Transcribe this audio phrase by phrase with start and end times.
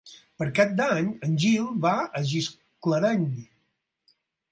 [0.41, 3.29] Per Cap d'Any en Gil va a Gisclareny.